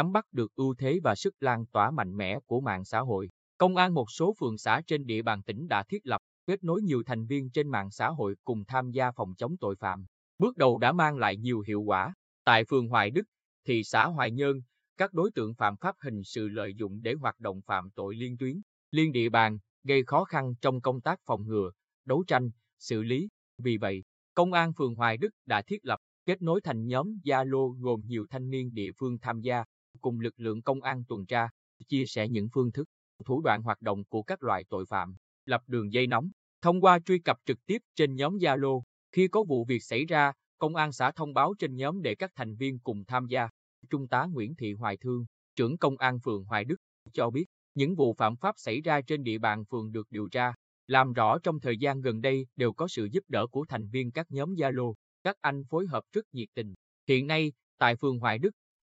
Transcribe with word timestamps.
nắm 0.00 0.12
bắt 0.12 0.24
được 0.32 0.54
ưu 0.54 0.74
thế 0.78 1.00
và 1.02 1.14
sức 1.14 1.34
lan 1.40 1.66
tỏa 1.66 1.90
mạnh 1.90 2.16
mẽ 2.16 2.38
của 2.46 2.60
mạng 2.60 2.84
xã 2.84 3.00
hội. 3.00 3.30
Công 3.58 3.76
an 3.76 3.94
một 3.94 4.10
số 4.10 4.34
phường 4.38 4.58
xã 4.58 4.82
trên 4.86 5.06
địa 5.06 5.22
bàn 5.22 5.42
tỉnh 5.42 5.68
đã 5.68 5.82
thiết 5.82 6.06
lập, 6.06 6.20
kết 6.46 6.64
nối 6.64 6.82
nhiều 6.82 7.02
thành 7.06 7.26
viên 7.26 7.50
trên 7.50 7.68
mạng 7.68 7.90
xã 7.90 8.08
hội 8.08 8.34
cùng 8.44 8.64
tham 8.64 8.90
gia 8.90 9.10
phòng 9.10 9.34
chống 9.38 9.56
tội 9.60 9.76
phạm. 9.76 10.04
Bước 10.38 10.56
đầu 10.56 10.78
đã 10.78 10.92
mang 10.92 11.16
lại 11.16 11.36
nhiều 11.36 11.60
hiệu 11.66 11.80
quả. 11.82 12.14
Tại 12.44 12.64
phường 12.64 12.88
Hoài 12.88 13.10
Đức, 13.10 13.22
thị 13.66 13.84
xã 13.84 14.06
Hoài 14.06 14.30
Nhơn, 14.30 14.60
các 14.96 15.12
đối 15.12 15.30
tượng 15.34 15.54
phạm 15.54 15.76
pháp 15.76 15.94
hình 16.02 16.24
sự 16.24 16.48
lợi 16.48 16.74
dụng 16.74 17.02
để 17.02 17.14
hoạt 17.14 17.40
động 17.40 17.60
phạm 17.66 17.90
tội 17.90 18.16
liên 18.16 18.36
tuyến, 18.38 18.60
liên 18.90 19.12
địa 19.12 19.28
bàn, 19.28 19.58
gây 19.84 20.04
khó 20.04 20.24
khăn 20.24 20.54
trong 20.60 20.80
công 20.80 21.00
tác 21.00 21.20
phòng 21.26 21.46
ngừa, 21.46 21.70
đấu 22.04 22.24
tranh, 22.26 22.50
xử 22.78 23.02
lý. 23.02 23.28
Vì 23.58 23.76
vậy, 23.76 24.02
Công 24.34 24.52
an 24.52 24.72
phường 24.72 24.94
Hoài 24.94 25.16
Đức 25.16 25.30
đã 25.46 25.62
thiết 25.62 25.84
lập, 25.84 25.98
kết 26.26 26.42
nối 26.42 26.60
thành 26.60 26.86
nhóm 26.86 27.06
Zalo 27.24 27.72
gồm 27.80 28.00
nhiều 28.06 28.26
thanh 28.30 28.50
niên 28.50 28.74
địa 28.74 28.90
phương 28.98 29.18
tham 29.18 29.40
gia, 29.40 29.64
cùng 30.00 30.20
lực 30.20 30.34
lượng 30.36 30.62
công 30.62 30.82
an 30.82 31.04
tuần 31.08 31.26
tra, 31.26 31.48
chia 31.88 32.06
sẻ 32.06 32.28
những 32.28 32.48
phương 32.52 32.72
thức, 32.72 32.88
thủ 33.24 33.40
đoạn 33.40 33.62
hoạt 33.62 33.80
động 33.80 34.04
của 34.04 34.22
các 34.22 34.42
loại 34.42 34.64
tội 34.68 34.86
phạm, 34.86 35.16
lập 35.44 35.62
đường 35.66 35.92
dây 35.92 36.06
nóng. 36.06 36.30
Thông 36.62 36.80
qua 36.80 36.98
truy 36.98 37.18
cập 37.18 37.36
trực 37.44 37.66
tiếp 37.66 37.82
trên 37.94 38.14
nhóm 38.14 38.36
Zalo, 38.36 38.82
khi 39.12 39.28
có 39.28 39.42
vụ 39.42 39.64
việc 39.64 39.82
xảy 39.82 40.04
ra, 40.04 40.32
công 40.58 40.76
an 40.76 40.92
xã 40.92 41.10
thông 41.10 41.34
báo 41.34 41.54
trên 41.58 41.76
nhóm 41.76 42.02
để 42.02 42.14
các 42.14 42.30
thành 42.34 42.56
viên 42.56 42.78
cùng 42.78 43.04
tham 43.04 43.26
gia. 43.26 43.48
Trung 43.90 44.08
tá 44.08 44.26
Nguyễn 44.32 44.54
Thị 44.54 44.72
Hoài 44.72 44.96
Thương, 44.96 45.24
trưởng 45.56 45.78
công 45.78 45.96
an 45.96 46.20
phường 46.20 46.44
Hoài 46.44 46.64
Đức, 46.64 46.76
cho 47.12 47.30
biết, 47.30 47.44
những 47.74 47.94
vụ 47.94 48.14
phạm 48.14 48.36
pháp 48.36 48.54
xảy 48.58 48.80
ra 48.80 49.00
trên 49.00 49.22
địa 49.22 49.38
bàn 49.38 49.64
phường 49.64 49.92
được 49.92 50.06
điều 50.10 50.28
tra, 50.28 50.52
làm 50.86 51.12
rõ 51.12 51.38
trong 51.38 51.60
thời 51.60 51.78
gian 51.78 52.00
gần 52.00 52.20
đây 52.20 52.46
đều 52.56 52.72
có 52.72 52.88
sự 52.88 53.08
giúp 53.12 53.24
đỡ 53.28 53.46
của 53.46 53.64
thành 53.68 53.88
viên 53.88 54.10
các 54.12 54.30
nhóm 54.30 54.54
Zalo, 54.54 54.94
các 55.22 55.36
anh 55.40 55.64
phối 55.64 55.86
hợp 55.86 56.04
rất 56.12 56.24
nhiệt 56.32 56.48
tình. 56.54 56.74
Hiện 57.08 57.26
nay, 57.26 57.52
tại 57.78 57.96
phường 57.96 58.18
Hoài 58.18 58.38
Đức, 58.38 58.50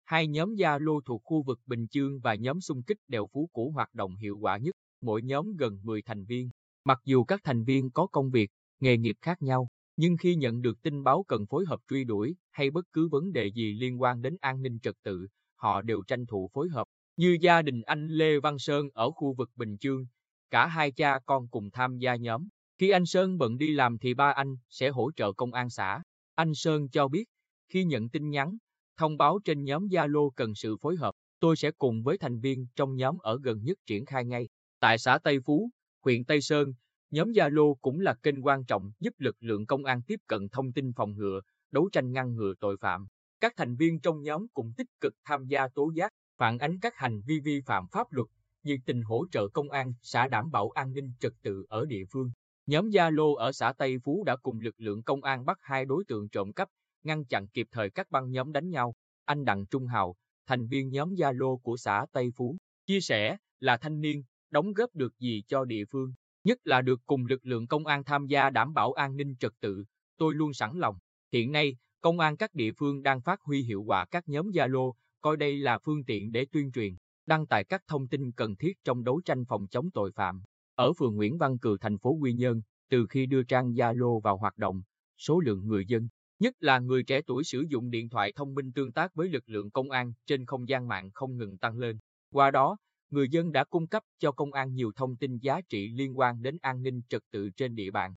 hai 0.07 0.27
nhóm 0.27 0.53
Zalo 0.53 1.01
thuộc 1.01 1.21
khu 1.23 1.41
vực 1.41 1.59
Bình 1.65 1.87
Chương 1.87 2.19
và 2.19 2.35
nhóm 2.35 2.61
xung 2.61 2.83
kích 2.83 2.97
đều 3.07 3.27
Phú 3.33 3.49
Cũ 3.53 3.71
hoạt 3.75 3.93
động 3.93 4.15
hiệu 4.15 4.37
quả 4.37 4.57
nhất, 4.57 4.75
mỗi 5.01 5.21
nhóm 5.21 5.55
gần 5.55 5.79
10 5.83 6.01
thành 6.01 6.25
viên. 6.25 6.49
Mặc 6.83 6.99
dù 7.05 7.23
các 7.23 7.41
thành 7.43 7.63
viên 7.63 7.91
có 7.91 8.07
công 8.07 8.29
việc, 8.29 8.49
nghề 8.79 8.97
nghiệp 8.97 9.15
khác 9.21 9.41
nhau, 9.41 9.67
nhưng 9.97 10.17
khi 10.17 10.35
nhận 10.35 10.61
được 10.61 10.81
tin 10.81 11.03
báo 11.03 11.23
cần 11.27 11.45
phối 11.45 11.65
hợp 11.65 11.79
truy 11.89 12.03
đuổi 12.03 12.35
hay 12.51 12.71
bất 12.71 12.85
cứ 12.93 13.07
vấn 13.07 13.31
đề 13.31 13.47
gì 13.47 13.73
liên 13.73 14.01
quan 14.01 14.21
đến 14.21 14.37
an 14.41 14.61
ninh 14.61 14.79
trật 14.79 14.95
tự, 15.03 15.27
họ 15.55 15.81
đều 15.81 16.03
tranh 16.07 16.25
thủ 16.25 16.49
phối 16.53 16.69
hợp. 16.69 16.87
Như 17.17 17.37
gia 17.41 17.61
đình 17.61 17.81
anh 17.81 18.07
Lê 18.07 18.39
Văn 18.39 18.59
Sơn 18.59 18.87
ở 18.93 19.11
khu 19.11 19.33
vực 19.33 19.49
Bình 19.55 19.77
Chương, 19.77 20.05
cả 20.51 20.67
hai 20.67 20.91
cha 20.91 21.19
con 21.25 21.47
cùng 21.47 21.71
tham 21.71 21.97
gia 21.97 22.15
nhóm. 22.15 22.47
Khi 22.77 22.89
anh 22.89 23.05
Sơn 23.05 23.37
bận 23.37 23.57
đi 23.57 23.67
làm 23.67 23.97
thì 23.97 24.13
ba 24.13 24.31
anh 24.31 24.55
sẽ 24.69 24.89
hỗ 24.89 25.11
trợ 25.15 25.33
công 25.33 25.53
an 25.53 25.69
xã. 25.69 26.03
Anh 26.35 26.53
Sơn 26.53 26.89
cho 26.89 27.07
biết, 27.07 27.25
khi 27.69 27.83
nhận 27.83 28.09
tin 28.09 28.29
nhắn, 28.29 28.57
thông 28.97 29.17
báo 29.17 29.39
trên 29.45 29.63
nhóm 29.63 29.87
Zalo 29.87 30.29
cần 30.29 30.55
sự 30.55 30.77
phối 30.81 30.95
hợp, 30.95 31.15
tôi 31.39 31.55
sẽ 31.55 31.71
cùng 31.71 32.03
với 32.03 32.17
thành 32.17 32.39
viên 32.39 32.67
trong 32.75 32.95
nhóm 32.95 33.17
ở 33.17 33.39
gần 33.43 33.63
nhất 33.63 33.77
triển 33.85 34.05
khai 34.05 34.25
ngay. 34.25 34.47
Tại 34.79 34.97
xã 34.97 35.17
Tây 35.17 35.39
Phú, 35.45 35.69
huyện 36.05 36.25
Tây 36.25 36.41
Sơn, 36.41 36.73
nhóm 37.11 37.31
Zalo 37.31 37.75
cũng 37.81 37.99
là 37.99 38.13
kênh 38.23 38.45
quan 38.45 38.65
trọng 38.65 38.91
giúp 38.99 39.13
lực 39.17 39.35
lượng 39.39 39.65
công 39.65 39.85
an 39.85 40.01
tiếp 40.07 40.19
cận 40.27 40.49
thông 40.49 40.73
tin 40.73 40.93
phòng 40.93 41.15
ngừa, 41.15 41.41
đấu 41.71 41.89
tranh 41.91 42.11
ngăn 42.11 42.35
ngừa 42.35 42.53
tội 42.59 42.77
phạm. 42.77 43.07
Các 43.39 43.53
thành 43.57 43.75
viên 43.75 43.99
trong 43.99 44.21
nhóm 44.21 44.47
cũng 44.53 44.73
tích 44.77 44.87
cực 45.01 45.13
tham 45.25 45.45
gia 45.47 45.67
tố 45.67 45.91
giác, 45.95 46.11
phản 46.37 46.57
ánh 46.57 46.79
các 46.79 46.95
hành 46.95 47.21
vi 47.27 47.39
vi 47.39 47.61
phạm 47.65 47.87
pháp 47.91 48.07
luật, 48.11 48.27
nhiệt 48.63 48.79
tình 48.85 49.01
hỗ 49.01 49.25
trợ 49.31 49.47
công 49.47 49.69
an 49.69 49.93
xã 50.01 50.27
đảm 50.27 50.51
bảo 50.51 50.69
an 50.69 50.93
ninh 50.93 51.13
trật 51.19 51.33
tự 51.41 51.65
ở 51.69 51.85
địa 51.85 52.03
phương. 52.11 52.31
Nhóm 52.65 52.89
Zalo 52.89 53.35
ở 53.35 53.51
xã 53.51 53.73
Tây 53.73 53.97
Phú 54.03 54.23
đã 54.23 54.35
cùng 54.35 54.59
lực 54.59 54.75
lượng 54.77 55.03
công 55.03 55.23
an 55.23 55.45
bắt 55.45 55.57
hai 55.61 55.85
đối 55.85 56.03
tượng 56.07 56.29
trộm 56.29 56.53
cắp, 56.53 56.69
ngăn 57.07 57.25
chặn 57.25 57.47
kịp 57.47 57.67
thời 57.71 57.89
các 57.89 58.11
băng 58.11 58.31
nhóm 58.31 58.51
đánh 58.51 58.69
nhau. 58.69 58.95
Anh 59.25 59.45
Đặng 59.45 59.65
Trung 59.65 59.87
Hào, 59.87 60.15
thành 60.47 60.67
viên 60.67 60.89
nhóm 60.89 61.13
Zalo 61.13 61.57
của 61.57 61.77
xã 61.77 62.05
Tây 62.11 62.31
Phú, 62.35 62.57
chia 62.85 63.01
sẻ 63.01 63.37
là 63.59 63.77
thanh 63.77 64.01
niên, 64.01 64.23
đóng 64.51 64.73
góp 64.73 64.95
được 64.95 65.19
gì 65.19 65.43
cho 65.47 65.65
địa 65.65 65.85
phương, 65.85 66.13
nhất 66.43 66.57
là 66.63 66.81
được 66.81 66.99
cùng 67.05 67.25
lực 67.25 67.45
lượng 67.45 67.67
công 67.67 67.85
an 67.85 68.03
tham 68.03 68.27
gia 68.27 68.49
đảm 68.49 68.73
bảo 68.73 68.93
an 68.93 69.17
ninh 69.17 69.35
trật 69.39 69.53
tự, 69.59 69.85
tôi 70.17 70.33
luôn 70.35 70.53
sẵn 70.53 70.79
lòng. 70.79 70.97
Hiện 71.33 71.51
nay, 71.51 71.75
công 72.01 72.19
an 72.19 72.37
các 72.37 72.53
địa 72.53 72.71
phương 72.77 73.03
đang 73.03 73.21
phát 73.21 73.41
huy 73.41 73.63
hiệu 73.63 73.83
quả 73.83 74.05
các 74.05 74.27
nhóm 74.27 74.49
Zalo, 74.49 74.93
coi 75.21 75.37
đây 75.37 75.57
là 75.57 75.77
phương 75.77 76.05
tiện 76.05 76.31
để 76.31 76.45
tuyên 76.51 76.71
truyền, 76.71 76.95
đăng 77.25 77.47
tải 77.47 77.63
các 77.63 77.83
thông 77.87 78.07
tin 78.07 78.31
cần 78.31 78.55
thiết 78.55 78.73
trong 78.83 79.03
đấu 79.03 79.21
tranh 79.25 79.45
phòng 79.45 79.67
chống 79.67 79.91
tội 79.91 80.11
phạm. 80.11 80.41
Ở 80.75 80.93
phường 80.93 81.15
Nguyễn 81.15 81.37
Văn 81.37 81.59
Cừ 81.59 81.77
thành 81.81 81.97
phố 81.97 82.17
Quy 82.21 82.33
Nhơn, 82.33 82.61
từ 82.89 83.05
khi 83.09 83.25
đưa 83.25 83.43
trang 83.43 83.71
Zalo 83.71 84.19
vào 84.19 84.37
hoạt 84.37 84.57
động, 84.57 84.81
số 85.17 85.39
lượng 85.39 85.67
người 85.67 85.85
dân, 85.85 86.07
nhất 86.39 86.55
là 86.59 86.79
người 86.79 87.03
trẻ 87.03 87.21
tuổi 87.27 87.43
sử 87.43 87.65
dụng 87.69 87.89
điện 87.89 88.09
thoại 88.09 88.31
thông 88.35 88.55
minh 88.55 88.71
tương 88.71 88.91
tác 88.91 89.15
với 89.15 89.29
lực 89.29 89.49
lượng 89.49 89.71
công 89.71 89.91
an 89.91 90.13
trên 90.25 90.45
không 90.45 90.67
gian 90.67 90.87
mạng 90.87 91.11
không 91.13 91.37
ngừng 91.37 91.57
tăng 91.57 91.77
lên. 91.77 91.99
Qua 92.31 92.51
đó, 92.51 92.77
người 93.09 93.29
dân 93.29 93.51
đã 93.51 93.63
cung 93.63 93.87
cấp 93.87 94.03
cho 94.19 94.31
công 94.31 94.53
an 94.53 94.73
nhiều 94.73 94.91
thông 94.95 95.15
tin 95.17 95.37
giá 95.37 95.61
trị 95.69 95.91
liên 95.91 96.19
quan 96.19 96.41
đến 96.41 96.57
an 96.61 96.83
ninh 96.83 97.01
trật 97.09 97.21
tự 97.31 97.49
trên 97.49 97.75
địa 97.75 97.91
bàn. 97.91 98.15